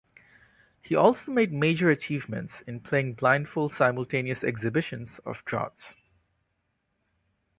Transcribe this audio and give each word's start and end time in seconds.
He 0.81 0.95
also 0.95 1.31
made 1.31 1.53
major 1.53 1.91
achievements 1.91 2.61
in 2.61 2.79
playing 2.79 3.13
blindfold 3.13 3.71
simultaneous 3.71 4.43
exhibitions 4.43 5.19
of 5.27 5.45
draughts. 5.45 5.93